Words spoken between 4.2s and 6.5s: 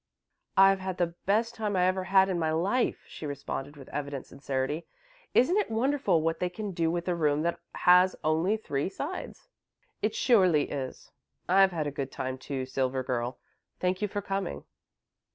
sincerity. "Isn't it wonderful what they